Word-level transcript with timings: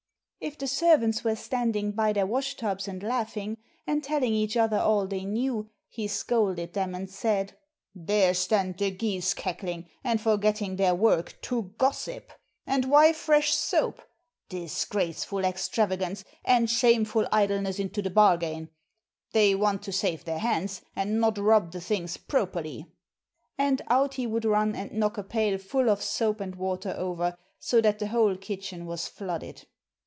If 0.43 0.57
the 0.57 0.65
servants 0.65 1.23
were 1.23 1.35
standing 1.35 1.91
by 1.91 2.13
their 2.13 2.25
wash 2.25 2.55
tubs 2.55 2.87
and 2.87 3.03
laughing, 3.03 3.59
and 3.85 4.03
telling 4.03 4.33
each 4.33 4.57
other 4.57 4.79
all 4.79 5.05
they 5.05 5.23
knew, 5.23 5.69
he 5.87 6.07
scolded 6.07 6.73
them, 6.73 6.95
and 6.95 7.07
said, 7.07 7.55
"There 7.93 8.33
stand 8.33 8.79
the 8.79 8.89
geese 8.89 9.35
cackling, 9.35 9.87
and 10.03 10.19
forgetting 10.19 10.77
their 10.77 10.95
work, 10.95 11.37
to 11.43 11.75
gossip! 11.77 12.33
And 12.65 12.85
why 12.85 13.13
fresh 13.13 13.53
soap? 13.53 14.01
Disgraceful 14.49 15.45
extravagance 15.45 16.23
and 16.43 16.67
shameful 16.71 17.27
idleness 17.31 17.77
into 17.77 18.01
the 18.01 18.09
bargain! 18.09 18.71
They 19.33 19.53
want 19.53 19.83
to 19.83 19.91
save 19.91 20.25
their 20.25 20.39
hands, 20.39 20.81
and 20.95 21.19
not 21.19 21.37
rub 21.37 21.71
the 21.71 21.79
things 21.81 22.17
properly!" 22.17 22.87
And 23.59 23.83
out 23.89 24.15
he 24.15 24.25
would 24.25 24.45
run 24.45 24.73
and 24.73 24.91
knock 24.93 25.19
a 25.19 25.23
pail 25.23 25.59
full 25.59 25.87
of 25.87 26.01
soap 26.01 26.39
and 26.41 26.55
water 26.55 26.95
over, 26.97 27.37
so 27.59 27.79
that 27.81 27.99
the 27.99 28.07
whole 28.07 28.35
kitchen 28.35 28.87
was 28.87 29.05
flooded. 29.07 29.67